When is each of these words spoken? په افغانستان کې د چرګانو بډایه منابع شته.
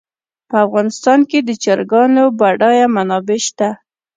په 0.49 0.55
افغانستان 0.65 1.19
کې 1.29 1.39
د 1.43 1.49
چرګانو 1.63 2.23
بډایه 2.39 2.85
منابع 2.95 3.39
شته. 3.45 3.69